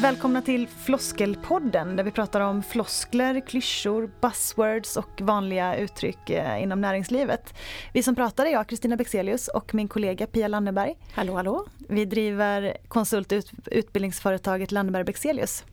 [0.00, 6.80] Välkomna till Floskelpodden där vi pratar om floskler, klyschor, buzzwords och vanliga uttryck eh, inom
[6.80, 7.54] näringslivet.
[7.92, 10.94] Vi som pratar är jag, Kristina Bexelius och min kollega Pia Lanneberg.
[11.12, 11.66] Hallå, hallå.
[11.88, 15.64] Vi driver konsult och utbildningsföretaget Lanneberg Bexelius.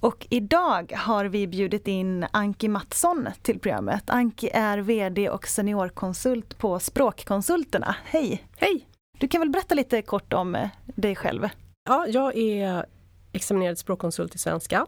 [0.00, 4.10] Och idag har vi bjudit in Anki Mattsson till programmet.
[4.10, 7.96] Anki är VD och seniorkonsult på Språkkonsulterna.
[8.04, 8.44] Hej!
[8.56, 8.86] Hej!
[9.18, 11.48] Du kan väl berätta lite kort om eh, dig själv?
[11.88, 12.86] Ja, jag är
[13.32, 14.86] examinerad språkkonsult i svenska.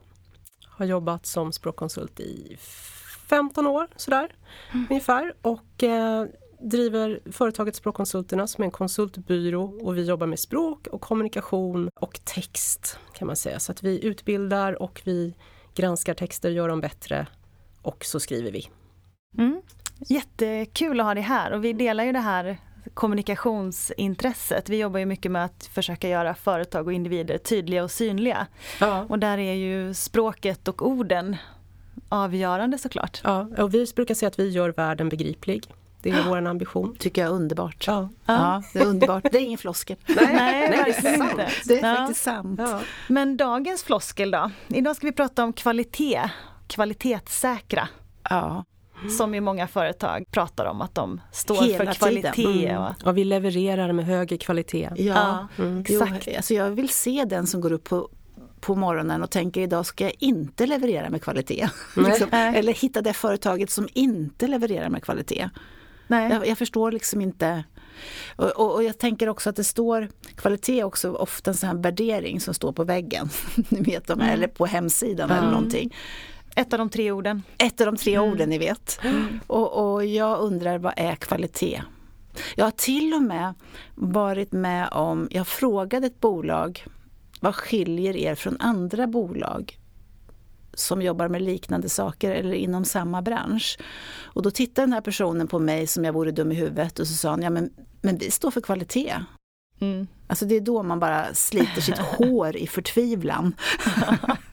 [0.67, 2.57] Har jobbat som språkkonsult i
[3.29, 4.29] 15 år sådär
[4.73, 4.87] mm.
[4.91, 6.27] ungefär och eh,
[6.61, 12.21] driver företaget Språkkonsulterna som är en konsultbyrå och vi jobbar med språk och kommunikation och
[12.25, 13.61] text kan man säga.
[13.61, 15.35] Så att vi utbildar och vi
[15.75, 17.27] granskar texter, gör dem bättre
[17.83, 18.69] och så skriver vi.
[19.39, 19.63] Mm.
[19.99, 22.59] Jättekul att ha dig här och vi delar ju det här
[22.95, 24.69] kommunikationsintresset.
[24.69, 28.47] Vi jobbar ju mycket med att försöka göra företag och individer tydliga och synliga.
[28.81, 29.07] Ja.
[29.09, 31.37] Och där är ju språket och orden
[32.09, 33.21] avgörande såklart.
[33.25, 35.67] Ja, och vi brukar säga att vi gör världen begriplig.
[36.03, 36.97] Det är vår ambition.
[36.99, 37.85] Tycker jag är underbart.
[37.87, 38.09] Ja.
[38.27, 38.63] ja.
[38.73, 39.23] det är underbart.
[39.33, 39.97] Det är ingen floskel.
[40.07, 40.27] Nej,
[40.71, 41.41] Nej, är sant.
[41.69, 41.97] Det är ja.
[41.97, 42.61] faktiskt sant.
[42.63, 42.81] Ja.
[43.09, 44.51] Men dagens floskel då?
[44.69, 46.31] Idag ska vi prata om kvalitet,
[46.67, 47.89] kvalitetssäkra.
[48.31, 48.65] Ja.
[49.09, 52.69] Som ju många företag pratar om att de står Hela för kvalitet.
[52.69, 52.83] Mm.
[52.83, 53.07] Och...
[53.07, 54.91] och vi levererar med högre kvalitet.
[54.97, 55.81] Ja, mm.
[55.81, 56.27] exakt.
[56.27, 58.09] Jo, alltså jag vill se den som går upp på
[58.61, 61.69] på morgonen och tänker idag ska jag inte leverera med kvalitet.
[61.97, 62.29] liksom.
[62.33, 65.51] Eller hitta det företaget som inte levererar med kvalitet.
[66.07, 66.31] Nej.
[66.33, 67.65] Jag, jag förstår liksom inte.
[68.37, 71.77] Och, och, och, jag tänker också att det står kvalitet också ofta en sån här
[71.77, 73.29] värdering som står på väggen.
[73.69, 74.33] ni vet de, mm.
[74.33, 75.43] eller på hemsidan mm.
[75.43, 75.95] eller någonting.
[76.57, 77.43] Ett av de tre orden.
[77.59, 78.31] Ett av de tre mm.
[78.31, 79.01] orden ni vet.
[79.05, 79.41] Mm.
[79.47, 81.83] Och, och jag undrar vad är kvalitet?
[82.57, 83.55] Jag har till och med
[83.95, 86.85] varit med om, jag frågade ett bolag
[87.41, 89.77] vad skiljer er från andra bolag?
[90.75, 93.79] som jobbar med liknande saker eller inom samma bransch.
[94.23, 97.07] Och då tittade den här personen på mig som jag vore dum i huvudet och
[97.07, 97.71] så sa han, ja men,
[98.01, 99.15] men vi står för kvalitet.
[99.81, 100.07] Mm.
[100.27, 103.55] Alltså det är då man bara sliter sitt hår i förtvivlan.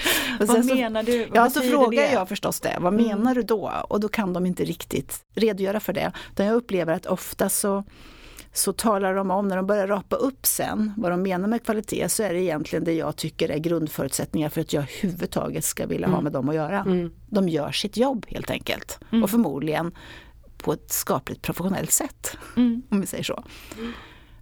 [0.40, 1.26] vad menar du?
[1.26, 2.12] Vad ja, så frågar det?
[2.12, 2.76] jag förstås det.
[2.80, 3.06] Vad mm.
[3.06, 3.72] menar du då?
[3.88, 6.12] Och då kan de inte riktigt redogöra för det.
[6.32, 7.84] Utan jag upplever att ofta så
[8.54, 12.08] så talar de om, när de börjar rapa upp sen vad de menar med kvalitet,
[12.08, 16.06] så är det egentligen det jag tycker är grundförutsättningar för att jag överhuvudtaget ska vilja
[16.06, 16.14] mm.
[16.14, 16.80] ha med dem att göra.
[16.80, 17.12] Mm.
[17.26, 19.00] De gör sitt jobb helt enkelt.
[19.12, 19.24] Mm.
[19.24, 19.94] Och förmodligen
[20.58, 22.82] på ett skapligt professionellt sätt, mm.
[22.88, 23.44] om vi säger så.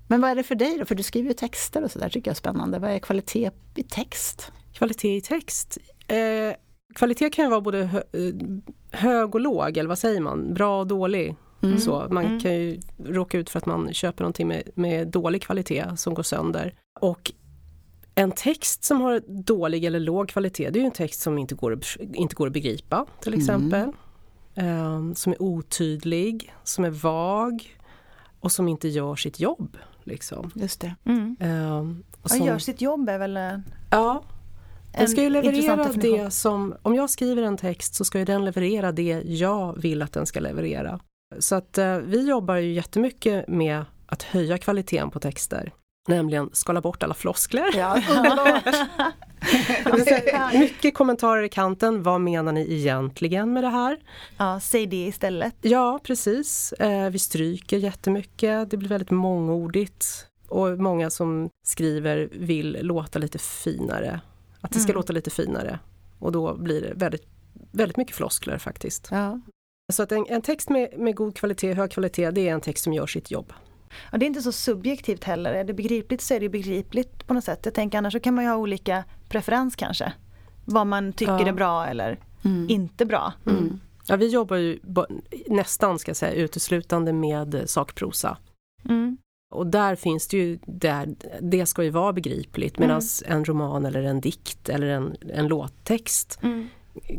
[0.07, 0.85] Men vad är det för dig då?
[0.85, 2.79] För du skriver ju texter och sådär, tycker jag är spännande.
[2.79, 4.53] Vad är kvalitet i text?
[4.81, 5.79] Kvalitet i text?
[6.09, 6.55] Eh,
[6.95, 8.35] kvalitet kan ju vara både hö eh,
[8.91, 10.55] hög och låg, eller vad säger man?
[10.55, 11.37] Bra och dålig.
[11.63, 11.79] Mm.
[11.79, 12.41] Så man mm.
[12.41, 16.23] kan ju råka ut för att man köper någonting med, med dålig kvalitet som går
[16.23, 16.75] sönder.
[17.01, 17.33] Och
[18.15, 21.55] en text som har dålig eller låg kvalitet, det är ju en text som inte
[21.55, 21.81] går,
[22.15, 23.41] inte går att begripa till mm.
[23.41, 23.93] exempel.
[24.55, 24.95] Mm.
[24.95, 27.79] Um, som är otydlig, som är vag
[28.41, 29.77] och som inte gör sitt jobb.
[30.05, 30.51] Liksom.
[30.55, 30.95] Just det.
[32.23, 33.39] Och som, ja, gör sitt jobb är väl
[33.91, 34.23] Ja,
[34.93, 38.45] den ska ju leverera det som, om jag skriver en text så ska ju den
[38.45, 41.01] leverera det jag vill att den ska leverera.
[41.39, 45.73] Så att eh, vi jobbar ju jättemycket med att höja kvaliteten på texter.
[46.09, 47.67] Nämligen skala bort alla floskler.
[47.77, 48.03] Ja,
[50.53, 52.03] mycket kommentarer i kanten.
[52.03, 53.99] Vad menar ni egentligen med det här?
[54.37, 55.55] Ja, säg det istället.
[55.61, 56.73] Ja, precis.
[56.73, 58.71] Eh, vi stryker jättemycket.
[58.71, 60.27] Det blir väldigt mångordigt.
[60.49, 64.21] Och många som skriver vill låta lite finare.
[64.61, 64.97] Att det ska mm.
[64.97, 65.79] låta lite finare.
[66.19, 67.27] Och då blir det väldigt,
[67.73, 69.09] väldigt mycket floskler faktiskt.
[69.11, 69.41] Ja.
[69.93, 72.85] Så att en, en text med, med, god kvalitet, hög kvalitet, det är en text
[72.85, 73.53] som gör sitt jobb.
[74.13, 75.53] Ja, det är inte så subjektivt heller.
[75.53, 77.61] Är det begripligt så är det begripligt på något sätt.
[77.63, 80.13] Jag tänker annars så kan man ju ha olika preferens kanske.
[80.65, 81.49] Vad man tycker ja.
[81.49, 82.67] är bra eller mm.
[82.71, 83.33] inte bra.
[83.47, 83.81] Mm.
[84.07, 84.79] Ja, vi jobbar ju
[85.47, 88.39] nästan ska jag säga, uteslutande med sakprosa.
[88.85, 89.19] Mm.
[89.51, 91.09] Och där finns det ju, där,
[91.41, 93.39] det ska ju vara begripligt medan mm.
[93.39, 96.69] en roman eller en dikt eller en, en låttext mm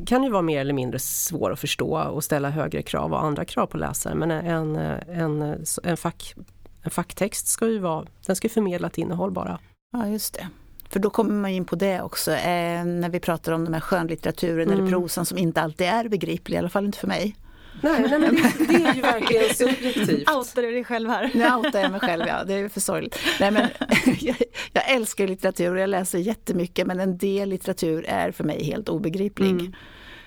[0.06, 3.46] kan ju vara mer eller mindre svår att förstå och ställa högre krav och andra
[3.46, 4.18] krav på läsaren.
[4.18, 6.36] Men en, en, en, fack,
[6.82, 9.60] en facktext ska ju vara, den ska förmedla ett innehåll bara.
[9.94, 10.48] Ja, just det.
[10.90, 13.82] För då kommer man in på det också, eh, när vi pratar om de här
[13.82, 14.80] skönlitteraturen mm.
[14.80, 17.36] eller prosan som inte alltid är begriplig, i alla fall inte för mig.
[17.82, 20.30] Nej, nej men det, det, är ju verkligen subjektivt.
[20.36, 21.32] Outar du dig själv här?
[21.34, 22.44] Nu outar jag mig själv, ja.
[22.44, 23.20] Det är för sorgligt.
[23.40, 23.70] Nej, men,
[24.20, 24.36] jag,
[24.74, 28.90] jag älskar litteratur och jag läser jättemycket men en del litteratur är för mig helt
[28.90, 29.50] obegriplig.
[29.52, 29.74] Mm.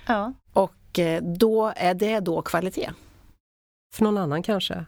[0.06, 0.32] Ja.
[0.52, 2.91] Och eh, då är det då kvalitet.
[3.94, 4.85] För någon annan kanske?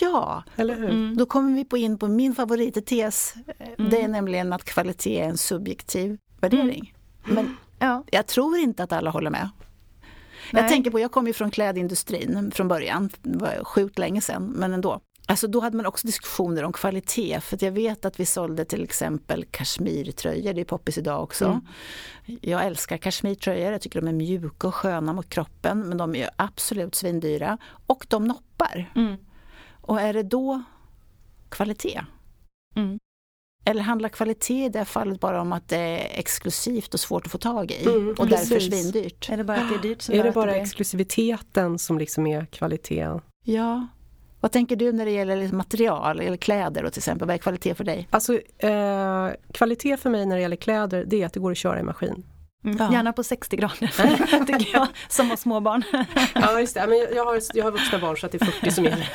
[0.00, 0.90] Ja, Eller hur?
[0.90, 1.16] Mm.
[1.16, 3.34] då kommer vi på in på min favorittes.
[3.58, 3.90] Mm.
[3.90, 6.94] Det är nämligen att kvalitet är en subjektiv värdering.
[7.24, 8.04] Men Ja.
[8.10, 9.48] jag tror inte att alla håller med.
[10.52, 10.70] Jag Nej.
[10.70, 14.72] tänker på, jag kom ju från klädindustrin från början, det var sjukt länge sedan, men
[14.72, 15.00] ändå.
[15.28, 18.84] Alltså då hade man också diskussioner om kvalitet, för jag vet att vi sålde till
[18.84, 21.44] exempel kashmirtröjor, det är poppis idag också.
[21.44, 22.38] Mm.
[22.40, 26.18] Jag älskar kashmirtröjor, jag tycker de är mjuka och sköna mot kroppen, men de är
[26.18, 27.58] ju absolut svindyra.
[27.86, 28.92] Och de noppar.
[28.94, 29.16] Mm.
[29.80, 30.62] Och är det då
[31.48, 32.00] kvalitet?
[32.76, 32.98] Mm.
[33.66, 37.26] Eller handlar kvalitet i det här fallet bara om att det är exklusivt och svårt
[37.26, 38.90] att få tag i Mm, och därför precis.
[38.92, 39.28] svindyrt?
[39.30, 42.26] Är det bara att det är dyrt som Är det bara blir- exklusiviteten som liksom
[42.26, 43.08] är kvalitet?
[43.44, 43.86] Ja.
[44.40, 47.26] Vad tänker du när det gäller liksom material eller kläder då till exempel?
[47.28, 48.08] Vad är kvalitet för dig?
[48.10, 51.56] Alltså eh, kvalitet för mig när det gäller kläder det är att det går att
[51.58, 52.24] köra i maskin.
[52.64, 52.76] Mm.
[52.80, 52.92] Ja.
[52.92, 55.82] Gärna på 60 grader, tycker jag, som har småbarn.
[56.34, 58.46] Ja just det, men jag, jag, har, jag har vuxna barn så att det är
[58.46, 59.10] 40 som gäller.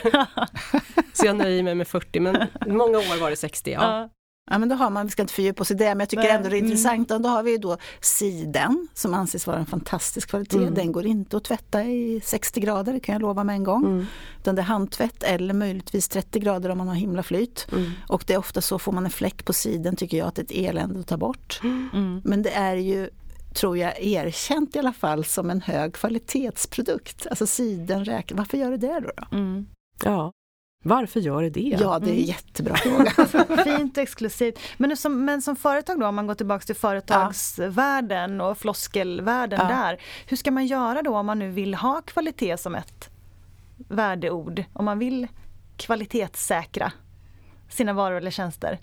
[1.13, 2.35] Så jag nöjer mig med 40 men
[2.67, 3.71] många år var det 60.
[3.71, 4.09] Ja.
[4.51, 4.57] Ja.
[4.57, 6.31] Men då har man, vi ska inte fördjupa oss i det, men jag tycker Nej,
[6.31, 6.71] ändå det är mm.
[6.71, 7.11] intressant.
[7.11, 10.57] Och då har vi ju då siden som anses vara en fantastisk kvalitet.
[10.57, 10.73] Mm.
[10.73, 13.85] Den går inte att tvätta i 60 grader, det kan jag lova med en gång.
[13.85, 14.05] Mm,
[14.39, 17.67] Utan det är handtvätt eller möjligtvis 30 grader om man har himla flyt.
[17.71, 17.91] mm.
[18.07, 20.41] Och det är ofta så, får man en fläck på siden tycker jag att det
[20.41, 21.59] är ett elände att ta bort.
[21.63, 22.21] Mm.
[22.23, 23.09] Men det är ju,
[23.53, 27.27] tror jag, erkänt i alla fall som en hög kvalitetsprodukt.
[27.29, 29.11] Alltså siden räknar, varför gör det det då?
[29.17, 29.37] då?
[29.37, 29.65] Mm.
[30.03, 30.31] Ja.
[30.83, 31.77] Varför gör det det?
[31.79, 32.23] Ja, det är en Mm.
[32.25, 33.11] jättebra fråga.
[33.63, 34.59] Fint och exklusivt.
[34.77, 39.67] Men som, men som företag då, om man går tillbaka till företagsvärlden och floskelvärlden Ja.
[39.75, 40.01] där.
[40.27, 43.09] Hur ska man göra då om man nu vill ha kvalitet som ett
[43.77, 44.63] värdeord?
[44.73, 45.27] Om man vill
[45.77, 46.91] kvalitetssäkra
[47.69, 48.79] sina varor eller tjänster?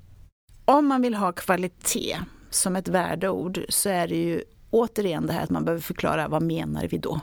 [0.65, 2.19] Om man vill ha kvalitet
[2.51, 6.43] som ett värdeord så är det ju återigen det här att man behöver förklara vad
[6.43, 7.21] menar vi då?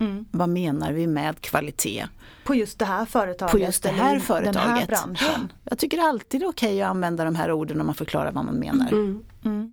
[0.00, 0.24] Mm.
[0.30, 2.06] Vad menar vi med kvalitet?
[2.44, 3.52] På just det här företaget?
[3.52, 4.88] På just det här i Den här företaget.
[4.88, 5.52] branschen?
[5.64, 8.44] Jag tycker alltid det är okej att använda de här orden om man förklarar vad
[8.44, 8.88] man menar.
[8.92, 9.24] Mm.
[9.44, 9.72] Mm.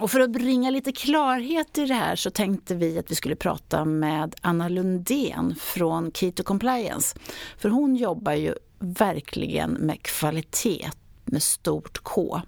[0.00, 3.36] Och för att bringa lite klarhet i det här så tänkte vi att vi skulle
[3.36, 7.18] prata med Anna Lundén från Keto Compliance.
[7.58, 10.90] För hon jobbar ju verkligen med kvalitet
[11.24, 12.40] med stort K.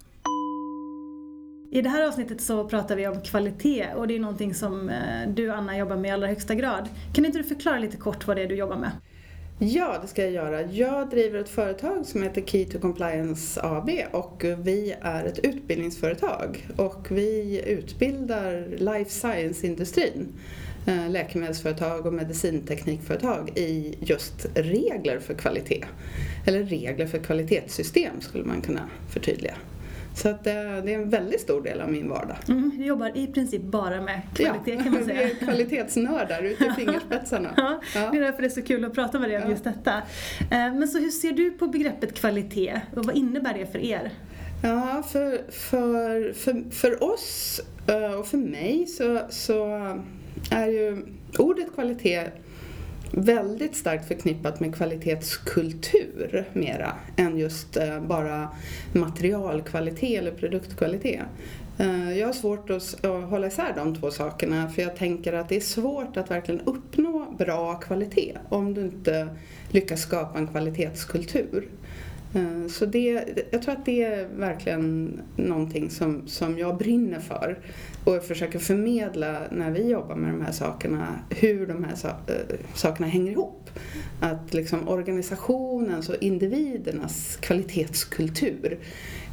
[1.71, 5.29] I det här avsnittet så pratar vi om kvalitet och det är någonting som eh,
[5.29, 6.89] du Anna jobbar med i allra högsta grad.
[7.13, 8.91] Kan inte du förklara lite kort vad det är du jobbar med?
[9.59, 10.61] Ja, det ska jag göra.
[10.61, 16.67] Jag driver ett företag som heter Key to Compliance AB och vi är ett utbildningsföretag
[16.75, 20.27] och vi utbildar life science-industrin,
[20.87, 25.85] eh, läkemedelsföretag och medicinteknikföretag i just regler för kvalitet.
[26.45, 29.55] Eller regler för kvalitetssystem skulle man kunna förtydliga.
[30.21, 30.53] Så att det,
[30.85, 32.37] det är en väldigt stor del av min vardag.
[32.47, 35.21] Mm, du jobbar i princip bara med kvalitet kan man vi säga.
[35.21, 37.53] är kvalitetsnördar ut i fingerspetsarna.
[37.57, 38.09] Ja, Ja.
[38.11, 39.49] det är därför det är så kul att prata med dig om Ja.
[39.49, 39.93] just detta.
[40.39, 44.11] Eh, Men så hur ser du på begreppet kvalitet och vad innebär det för er?
[44.63, 49.65] Ja, för, för, för, för oss eh, och för mig så, så
[50.51, 51.05] är ju
[51.39, 52.23] ordet kvalitet
[53.11, 58.49] väldigt starkt förknippat med kvalitetskultur mera än just eh, bara
[58.93, 61.21] materialkvalitet eller produktkvalitet.
[61.77, 65.55] Eh, jag har svårt att hålla isär de två sakerna för jag tänker att det
[65.55, 69.27] är svårt att verkligen uppnå bra kvalitet om du inte
[69.69, 71.67] lyckas skapa en kvalitetskultur.
[72.35, 77.59] Eh, så det, jag tror att det är verkligen någonting som, som jag brinner för
[78.03, 81.93] och försöker förmedla när vi jobbar med de här sakerna, hur de här
[82.27, 83.69] eh, sakerna hänger ihop.
[84.21, 88.79] Att liksom organisationens och individernas kvalitetskultur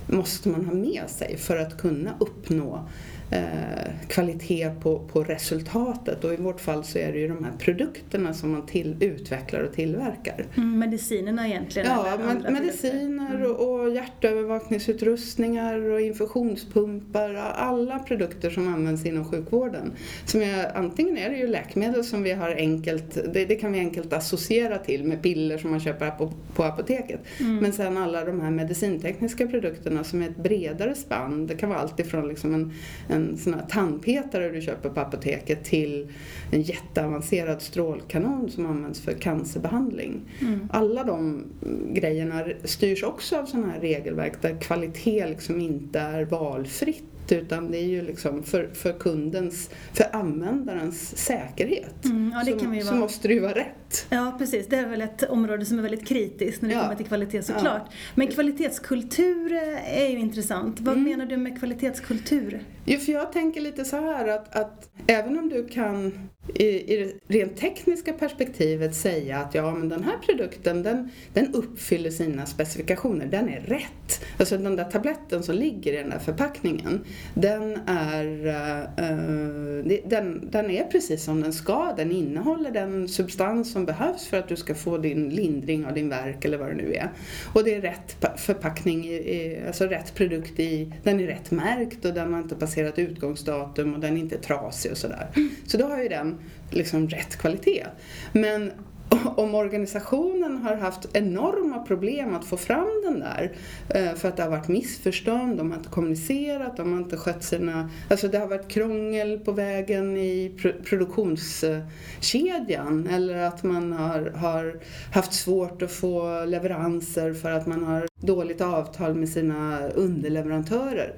[0.07, 2.89] måste man ha med sig för att kunna uppnå
[3.33, 7.53] eh, kvalitet på, på resultatet och i vårt fall så är det ju de här
[7.59, 10.47] produkterna som man till, utvecklar och tillverkar.
[10.57, 11.89] Mm, medicinerna egentligen?
[11.89, 12.51] Ja, produkter?
[12.51, 19.93] mediciner och, och hjärtövervakningsutrustningar och infusionspumpar, alla produkter som används inom sjukvården.
[20.25, 23.79] Som är, antingen är det ju läkemedel som vi har enkelt, det, det kan vi
[23.79, 27.21] enkelt associera till med piller som man köper på, på apoteket.
[27.41, 27.57] Mm.
[27.57, 31.47] Men sen alla de här medicintekniska produkterna som är ett bredare spann.
[31.47, 32.73] Det kan vara allt ifrån liksom en,
[33.09, 36.13] en sån här tandpetare du köper på apoteket till
[36.51, 40.21] en jätteavancerad strålkanon som används för cancerbehandling.
[40.41, 40.69] Mm.
[40.73, 41.45] Alla de
[41.93, 47.79] grejerna styrs också av sådana här regelverk där kvalitet liksom inte är valfritt utan det
[47.79, 52.05] är ju liksom för, för kundens, för användarens säkerhet.
[52.05, 52.95] Mm, ja, så, så vara.
[53.01, 54.07] måste det ju vara rätt.
[54.11, 54.67] Ja, precis.
[54.67, 56.83] Det är väl ett område som är väldigt kritiskt när det Ja.
[56.83, 57.91] kommer till kvalitet såklart.
[58.15, 59.53] Men kvalitetskultur
[59.87, 60.81] är ju intressant.
[60.81, 61.11] Vad Mm.
[61.11, 62.63] menar du med kvalitetskultur?
[62.85, 66.97] Jo, för jag tänker lite så här att, att även om du kan i, i
[67.27, 72.47] det rent tekniska perspektivet säga att ja, men den här produkten den, den uppfyller sina
[72.47, 74.25] specifikationer, den är rätt.
[74.39, 80.71] Alltså den där tabletten som ligger i den där förpackningen, den är, uh, den, den
[80.71, 81.95] är precis som den ska.
[81.97, 86.09] Den innehåller den substans som behövs för att du ska få din lindring av din
[86.09, 87.11] värk eller vad det nu är.
[87.53, 92.15] Och det är rätt förpackning, i, alltså rätt produkt i, den är rätt märkt och
[92.15, 95.27] den har inte passerat utgångsdatum och den är inte trasig och sådär.
[95.67, 96.32] Så då har ju den
[96.71, 97.87] liksom rätt kvalitet.
[98.33, 98.73] Men
[99.37, 103.53] om organisationen har haft enorma problem att få fram den där
[103.89, 107.45] eh, för att det har varit missförstånd, de har inte kommunicerat, de har inte skött
[107.45, 107.91] sina...
[108.11, 110.53] Alltså det har varit krångel på vägen i
[110.85, 114.81] produktionskedjan eller att man har, har
[115.13, 121.15] haft svårt att få leveranser för att man har dåligt avtal med sina underleverantörer.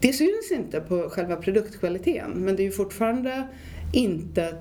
[0.00, 3.48] Det syns inte på själva produktkvaliteten men det är ju fortfarande
[3.94, 4.54] inte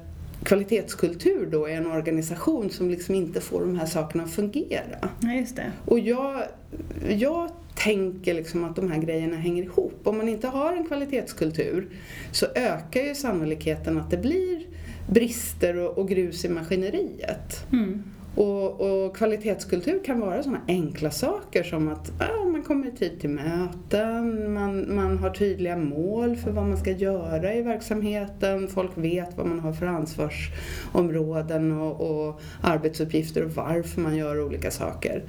[0.43, 5.09] kvalitetskultur då i en organisation som liksom inte får de här sakerna att fungera.
[5.19, 5.71] Ja, just det.
[5.85, 6.43] Och jag,
[7.09, 9.99] jag tänker liksom att de här grejerna hänger ihop.
[10.03, 11.89] Om man inte har en kvalitetskultur
[12.31, 14.61] så ökar ju sannolikheten att det blir
[15.09, 17.71] brister och, och grus i maskineriet.
[17.71, 18.03] Mm.
[18.35, 23.19] Och, och kvalitetskultur kan vara sådana enkla saker som att ja, man kommer i tid
[23.19, 28.91] till möten, man, man har tydliga mål för vad man ska göra i verksamheten, folk
[28.95, 35.23] vet vad man har för ansvarsområden och, och arbetsuppgifter och varför man gör olika saker.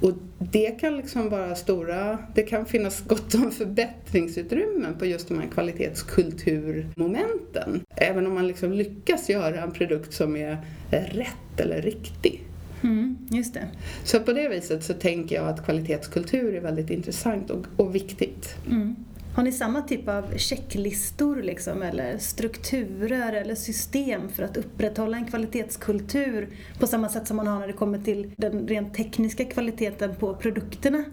[0.00, 5.40] Och det kan liksom vara stora, det kan finnas gott om förbättringsutrymmen på just de
[5.40, 7.80] här kvalitetskulturmomenten.
[7.96, 10.58] Även om man liksom lyckas göra en produkt som är
[10.90, 12.42] rätt eller riktig.
[12.82, 13.68] Mm, just det.
[14.04, 18.54] Så på det viset så tänker jag att kvalitetskultur är väldigt intressant och, och viktigt.
[18.70, 18.96] Mm.
[19.36, 25.26] Har ni samma typ av checklistor liksom, eller strukturer eller system för att upprätthålla en
[25.26, 30.14] kvalitetskultur på samma sätt som man har när det kommer till den rent tekniska kvaliteten
[30.14, 31.04] på produkterna?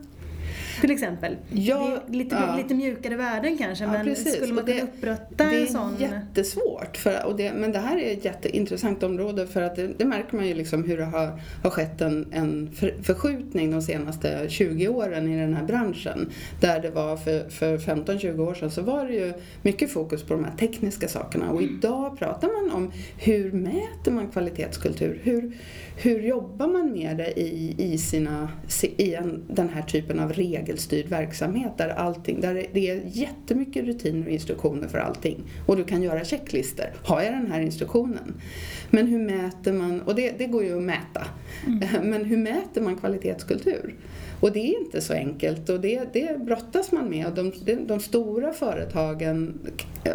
[0.82, 1.38] Till exempel.
[1.52, 2.56] Ja, det är lite, ja.
[2.58, 4.36] lite mjukare värden kanske Ja, men precis.
[4.36, 5.96] skulle man det- kunna upprätta Det en är sån?
[6.00, 10.06] jättesvårt, för, och det, men det här är ett jätteintressant område för att det, det
[10.06, 14.46] märker man ju liksom hur det har, har skett en, en för, förskjutning de senaste
[14.50, 16.30] 20 åren i den här branschen.
[16.62, 20.34] Där det var för, för 15-20 år sedan så var det ju mycket fokus på
[20.34, 25.20] de här tekniska sakerna och idag pratar man om hur mäter man kvalitetskultur?
[25.24, 25.52] Hur,
[25.98, 28.50] hur jobbar man med det i, i, sina,
[28.98, 34.26] i en, den här typen av regelstyrd verksamhet där, allting, där det är jättemycket rutiner
[34.26, 36.86] och instruktioner för allting och du kan göra checklistor.
[37.04, 38.42] Har jag den här instruktionen?
[38.90, 41.28] Men hur mäter man, och det, det går ju att mäta,
[42.04, 43.96] men hur mäter man kvalitetskultur?
[44.40, 47.28] Och det är inte så enkelt och det, det brottas man med.
[47.28, 49.60] Och de, de, de stora företagen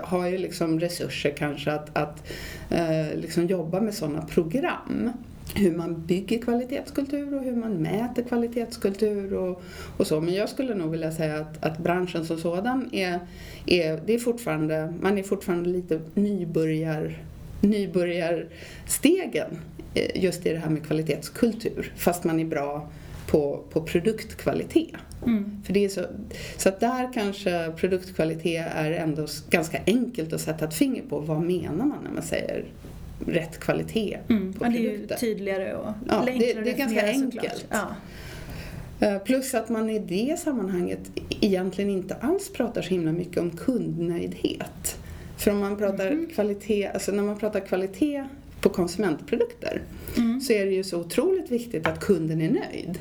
[0.03, 2.29] har ju liksom resurser kanske att, att
[2.71, 5.11] eh, liksom jobba med sådana program
[5.55, 9.63] hur man bygger kvalitetskultur och hur man mäter kvalitetskultur och,
[9.97, 10.21] och så.
[10.21, 13.21] Men jag skulle nog vilja säga att, att branschen som sådan är,
[13.67, 17.19] är, det är fortfarande, man är fortfarande lite nybörjar,
[17.61, 19.59] nybörjarstegen
[19.95, 21.93] eh, just i det här med kvalitetskultur.
[21.97, 22.89] Fast man är bra
[23.27, 24.97] på, på produktkvalitet.
[25.27, 25.63] Mm.
[25.65, 26.05] För det är så,
[26.57, 31.19] så att där kanske produktkvalitet är ändå ganska enkelt att sätta ett finger på.
[31.21, 32.65] Vad menar man när man säger
[33.27, 34.53] rätt kvalitet Mm.
[34.53, 37.67] på Men det är ju tydligare och Ja, det- enklare det är ganska enkelt.
[37.71, 37.87] Ja.
[39.01, 41.01] Eh, Plus att man i det sammanhanget
[41.41, 44.99] egentligen inte alls pratar så himla mycket om kundnöjdhet.
[45.37, 46.27] För om man pratar Mhm.
[46.35, 48.25] kvalitet, alltså när man pratar kvalitet
[48.61, 49.83] på konsumentprodukter
[50.17, 50.41] Mm.
[50.41, 52.99] så är det ju så otroligt viktigt att kunden är nöjd.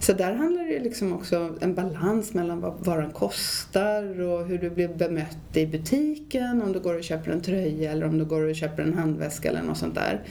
[0.00, 4.70] Så där handlar det liksom också en balans mellan vad varan kostar och hur du
[4.70, 8.42] blir bemött i butiken, om du går och köper en tröja eller om du går
[8.42, 10.22] och köper en handväska eller något sånt där.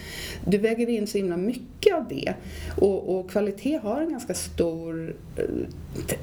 [0.45, 2.33] Du väger in så himla mycket av det
[2.77, 5.43] och, och kvalitet har en ganska stor, eh,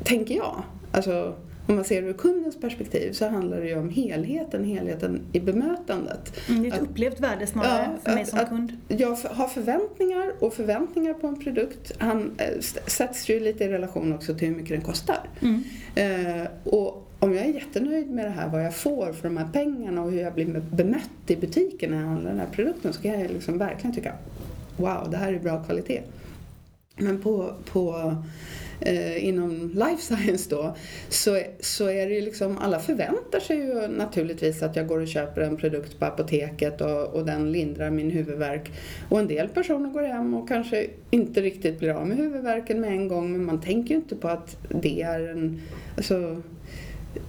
[0.04, 1.35] tänker jag, alltså
[1.66, 5.40] om man ser det ur kundens perspektiv så handlar det ju om helheten, helheten i
[5.40, 6.33] bemötandet.
[6.49, 8.73] Mm, det är ett Att- upplevt värde snarare Ja, för mig att- som att- kund.
[8.88, 14.12] Jag har förväntningar och förväntningar på en produkt han, eh, sätts ju lite i relation
[14.12, 15.19] också till hur mycket den kostar.
[15.40, 15.62] Mm.
[15.95, 19.49] Eh, och om jag är jättenöjd med det här, vad jag får för de här
[19.52, 22.92] pengarna och hur jag blir be- bemött i butiken när jag handlar den här produkten
[22.92, 24.12] så kan jag liksom verkligen tycka
[24.76, 26.02] wow, det här är bra kvalitet.
[26.97, 28.14] Men på, på
[28.86, 30.76] eh, inom life science då,
[31.08, 35.08] så, så är det ju liksom, alla förväntar sig ju naturligtvis att jag går och
[35.08, 38.70] köper en produkt på apoteket och, och den lindrar min huvudvärk.
[39.08, 42.90] Och en del personer går hem och kanske inte riktigt blir av med huvudvärken med
[42.90, 45.60] en gång men man tänker ju inte på att det är en,
[45.96, 46.42] alltså,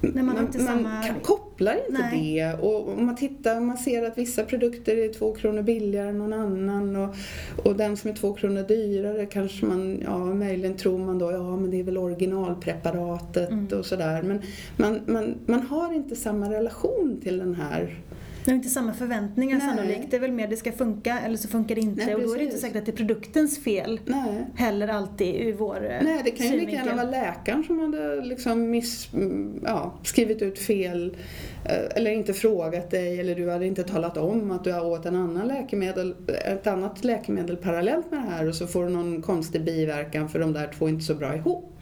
[0.02, 2.36] man, man, man kan, kopplar inte Nej.
[2.36, 6.18] det och om man tittar man ser att vissa produkter är två kronor billigare än
[6.18, 7.16] någon annan och,
[7.64, 11.56] och den som är två kronor dyrare kanske man, ja möjligen tror man då, ja
[11.56, 13.80] men det är väl originalpreparatet Mm.
[13.80, 14.42] och sådär men
[14.78, 18.00] man, man, man har inte samma relation till den här
[18.46, 19.68] Det är inte samma förväntningar Nej.
[19.68, 20.12] sannolikt.
[20.12, 22.06] Det är väl mer det ska funka eller så funkar det inte.
[22.06, 24.46] Nej, och då är det inte säkert att det är produktens fel Nej.
[24.56, 28.22] heller alltid ur vår eh, Nej, det kan ju lika gärna vara läkaren som hade
[28.26, 31.18] liksom miss, mm, ja, skrivit ut fel
[31.66, 35.06] eh, eller inte frågat dig eller du hade inte talat om att du har åt
[35.06, 39.22] en annan läkemedel, ett annat läkemedel parallellt med det här och så får du någon
[39.22, 41.74] konstig biverkan för de där två är inte så bra ihop.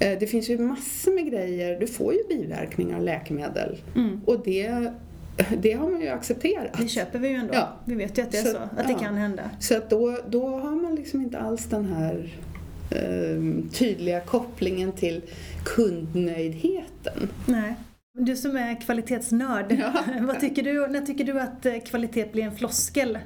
[0.00, 4.20] Eh, Det finns ju massor med grejer, du får ju biverkningar av läkemedel Mm.
[4.26, 4.92] och det,
[5.58, 6.78] det har man ju accepterat.
[6.78, 7.54] Det köper vi ju ändå.
[7.54, 7.72] Ja.
[7.84, 8.98] Vi vet ju att det är Så- så, att det ja.
[8.98, 9.50] kan hända.
[9.60, 12.32] Så att då, då har man liksom inte alls den här
[12.90, 15.22] eh, tydliga kopplingen till
[15.64, 17.28] kundnöjdheten.
[17.46, 17.74] Nej.
[18.18, 19.92] Du som är kvalitetsnörd, Ja.
[20.20, 23.18] vad tycker du, när tycker du att eh, kvalitet blir en floskel?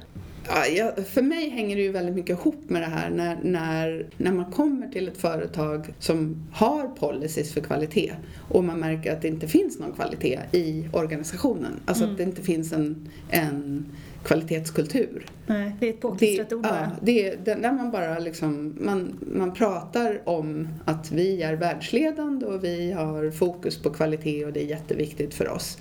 [0.75, 4.31] Ja, för mig hänger det ju väldigt mycket ihop med det här när, när, när
[4.31, 8.13] man kommer till ett företag som har policies för kvalitet
[8.49, 11.79] och man märker att det inte finns någon kvalitet i organisationen.
[11.85, 12.11] Alltså Mm.
[12.13, 13.85] att det inte finns en, en
[14.23, 15.25] kvalitetskultur.
[15.47, 16.91] Nej, det är ett påklistrat ord ja, bara.
[17.01, 22.63] det är när man bara liksom, man, man pratar om att vi är världsledande och
[22.63, 25.77] vi har fokus på kvalitet och det är jätteviktigt för oss.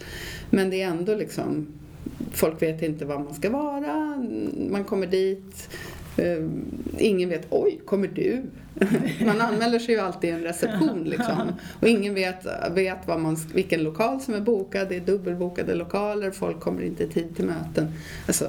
[0.50, 1.66] Men det är ändå liksom,
[2.32, 4.16] folk vet inte var man ska vara,
[4.70, 5.68] man kommer dit,
[6.16, 6.48] eh,
[6.98, 8.42] ingen vet, oj, kommer du?
[9.26, 11.52] Man anmäler sig ju alltid i en reception liksom.
[11.80, 16.30] Och ingen vet, vet vad man, vilken lokal som är bokad, det är dubbelbokade lokaler,
[16.30, 17.86] folk kommer inte i tid till möten.
[18.26, 18.46] Alltså,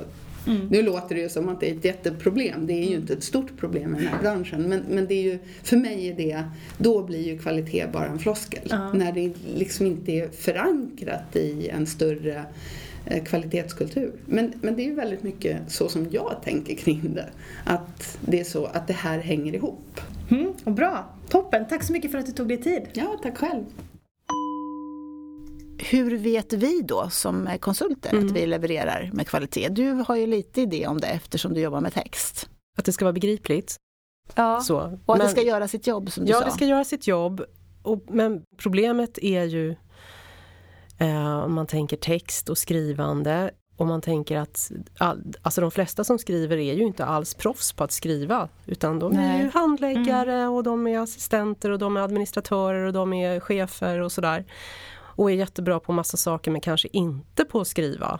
[0.47, 0.67] Mm.
[0.67, 2.67] nu låter det ju som att det är ett jätteproblem.
[2.67, 4.61] Det är ju inte ett stort problem i den här branschen.
[4.69, 6.43] Men, men det är ju, för mig är det,
[6.77, 8.67] då blir ju kvalitet bara en floskel.
[8.69, 8.93] Ja.
[8.93, 12.45] När det liksom inte är förankrat i en större
[13.25, 14.11] kvalitetskultur.
[14.25, 17.29] Men, men det är ju väldigt mycket så som jag tänker kring det.
[17.65, 20.01] Att det är så att det här hänger ihop.
[20.31, 21.65] Mm, och bra, toppen.
[21.69, 22.81] Tack så mycket för att du tog dig tid.
[22.93, 23.63] Ja, tack själv.
[25.89, 28.25] Hur vet vi då som konsulter Mm.
[28.25, 29.69] att vi levererar med kvalitet?
[29.69, 32.49] Du har ju lite idé om det eftersom du jobbar med text.
[32.77, 33.75] Att det ska vara begripligt.
[34.35, 34.59] Ja.
[34.61, 34.75] Så.
[35.05, 36.45] Och att det Men- ska göra sitt jobb som du Ja, sa.
[36.45, 37.41] det ska göra sitt jobb.
[37.83, 39.75] Och, men problemet är ju eh,
[41.45, 43.51] om man tänker text och skrivande.
[43.77, 47.73] Och man tänker att all, alltså de flesta som skriver är ju inte alls proffs
[47.73, 48.49] på att skriva.
[48.65, 49.41] Utan de är Nej.
[49.43, 54.11] ju handläggare och de är assistenter och de är administratörer och de är chefer och
[54.11, 54.45] sådär.
[54.99, 58.19] Och är jättebra på massa saker men kanske inte på att skriva.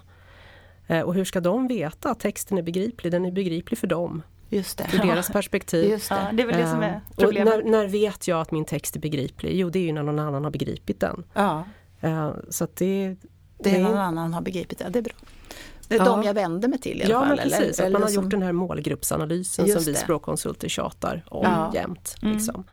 [0.88, 3.12] Eh, och hur ska de veta att texten är begriplig?
[3.12, 4.88] Den är begriplig för dem, Just det.
[4.94, 5.90] ur deras perspektiv.
[5.90, 6.16] Just det.
[6.16, 7.66] Ja, det är väl det som är Eh, och problemet.
[7.66, 9.56] när, när vet jag att min text är begriplig?
[9.60, 11.24] Jo, det är ju när någon annan har begripit den.
[11.34, 11.66] Ja, Eh,
[12.50, 13.16] så att det,
[13.60, 14.90] det är det- någon annan har begripit det.
[14.90, 15.14] Det är bra.
[15.88, 16.06] Det är Ja.
[16.06, 17.38] de jag vänder mig till i alla Ja, fall.
[17.38, 17.54] precis.
[17.60, 19.98] eller, att eller man har som- gjort den här målgruppsanalysen Just som vi det.
[19.98, 21.72] språkkonsulter tjatar om Ja.
[21.76, 22.16] jämt.
[22.22, 22.34] Mm.
[22.34, 22.64] Liksom.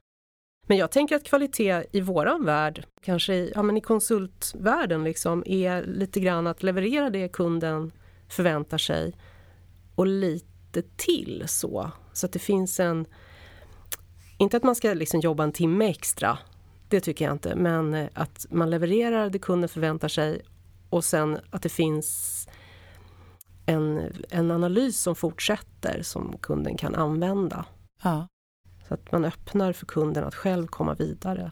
[0.69, 5.43] Men jag tänker att kvalitet i våran värld, kanske i, ja, men i konsultvärlden, liksom,
[5.47, 7.93] är lite grann att leverera det kunden
[8.29, 9.15] förväntar sig
[9.95, 11.91] och lite till så.
[12.13, 13.07] Så att det finns en...
[14.39, 16.39] Inte att man ska liksom jobba en timme extra,
[16.89, 20.43] det tycker jag inte, men eh, att man levererar det kunden förväntar sig
[20.91, 22.49] och sen att det finns
[23.67, 27.65] en, en analys som fortsätter som kunden kan använda.
[28.03, 28.29] Ja,
[28.89, 31.51] Så att man öppnar för kunden att själv komma vidare.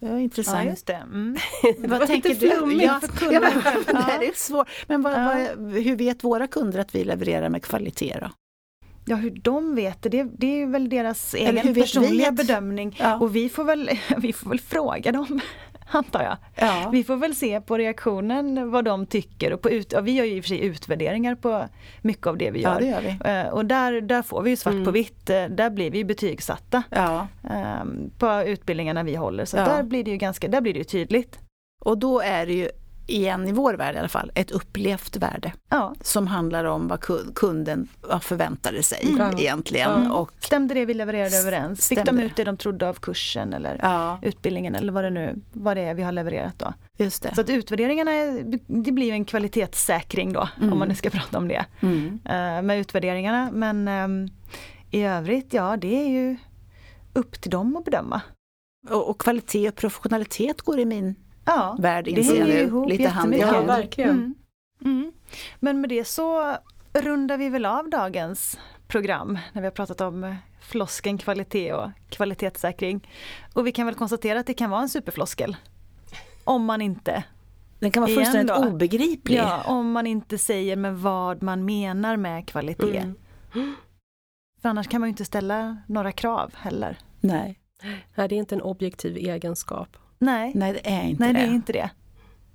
[0.00, 0.66] det Ja, intressant.
[0.70, 0.92] just det.
[0.94, 1.36] Mm.
[1.78, 2.82] Vad var tänker du?
[2.84, 3.42] Ja, för kunden.
[3.42, 3.50] ja,
[3.86, 4.18] men, Ja.
[4.20, 4.68] det är svårt.
[4.86, 5.24] Men vad, Ja.
[5.56, 8.30] vad, hur vet våra kunder att vi levererar med kvalitet då?
[9.08, 12.96] Ja, hur de vet det, det, det är väl deras Eller egen personliga bedömning.
[13.00, 13.18] Ja.
[13.18, 15.40] Och vi får, väl, vi får väl fråga dem,
[15.90, 16.36] antar jag.
[16.54, 16.88] Ja.
[16.92, 19.52] Vi får väl se på reaktionen vad de tycker.
[19.52, 21.68] Och på ut, ja, vi gör ju i och för sig utvärderingar på
[22.02, 22.80] mycket av det vi ja, gör.
[22.80, 23.30] det gör vi.
[23.48, 24.84] Eh, Och där, där får vi ju svart Mm.
[24.84, 27.26] på vitt, eh, där blir vi betygsatta Ja.
[27.44, 27.84] eh,
[28.18, 29.44] på utbildningarna vi håller.
[29.44, 29.64] Så Ja.
[29.64, 31.38] där blir det ju ganska, där blir det ju tydligt.
[31.84, 32.68] Och då är det ju,
[33.10, 37.00] igen i vår värld i alla fall, ett upplevt värde Ja, som handlar om vad
[37.00, 39.38] ku- kunden vad förväntade sig Mm.
[39.38, 40.04] egentligen.
[40.04, 40.12] Ja.
[40.14, 41.88] Och, stämde det vi levererade överens?
[41.88, 42.22] Fick de Stämde.
[42.24, 45.80] ut det de trodde av kursen eller ja, utbildningen eller vad det nu vad det
[45.82, 46.74] är vi har levererat då?
[46.96, 47.34] just det.
[47.34, 50.72] Så att utvärderingarna, är- det blir ju en kvalitetssäkring då, Mm.
[50.72, 52.18] om man nu ska prata om det, Mm.
[52.24, 53.50] eh, med utvärderingarna.
[53.52, 54.28] Men ehm,
[54.90, 56.36] i övrigt, ja det är ju
[57.12, 58.20] upp till dem att bedöma.
[58.90, 61.14] Och, och kvalitet och professionalitet går i min
[61.48, 62.54] Ja, värld det inser jag nu.
[62.60, 63.48] ihop Lite hand i jättemycket.
[63.48, 63.66] Ja, hand.
[63.66, 64.10] verkligen.
[64.10, 64.34] Mm.
[64.84, 65.12] Mm.
[65.60, 66.56] Men med det så
[66.92, 73.08] rundar vi väl av dagens program när vi har pratat om flosken kvalitet och kvalitetssäkring.
[73.54, 75.56] Och vi kan väl konstatera att det kan vara en superfloskel.
[76.44, 77.24] Om man inte,
[77.78, 79.36] Den kan vara fullständigt obegriplig.
[79.38, 82.98] ja, om man inte säger med vad man menar med kvalitet.
[83.54, 83.74] Mm.
[84.62, 86.98] För annars kan man ju inte ställa några krav heller.
[87.20, 87.60] Nej,
[88.14, 89.96] Nej, det är inte en objektiv egenskap.
[90.18, 91.44] Nej, nej det är inte nej det det.
[91.46, 91.90] är inte det.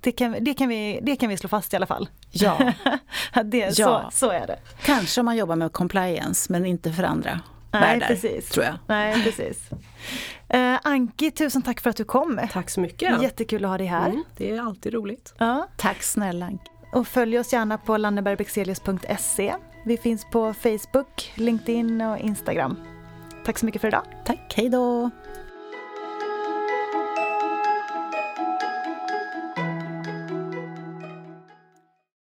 [0.02, 2.10] Det kan, det, kan vi, det kan vi slå fast i alla fall.
[2.32, 2.74] Ja,
[3.46, 4.10] det, Ja.
[4.12, 4.60] Så, så är det.
[4.86, 7.40] kanske om man jobbar med compliance men inte för andra
[7.72, 8.08] Nej, världar.
[8.08, 8.50] precis.
[8.50, 8.76] Tror jag.
[8.88, 9.70] Nej, precis.
[10.50, 12.40] Eh, Anki, tusen tack för att du kom.
[12.52, 13.22] Tack så mycket.
[13.22, 14.10] Jättekul att ha dig här.
[14.10, 15.34] Mm, det är alltid roligt.
[15.38, 15.68] Ja.
[15.78, 16.52] Tack snälla.
[16.92, 19.56] Och följ oss gärna på lannebergbexelius.se.
[19.86, 22.78] Vi finns på Facebook, LinkedIn och Instagram.
[23.46, 24.04] Tack så mycket för idag.
[24.26, 25.10] Tack, hej då.